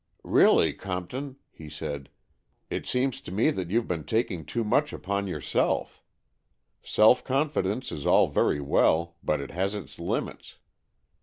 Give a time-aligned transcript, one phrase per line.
[0.41, 2.09] "Really, Compton," he said,"
[2.71, 6.01] it seems to me that you've been taking too much upon yourself.
[6.81, 10.57] Self confidence is all very well, but it has its limits.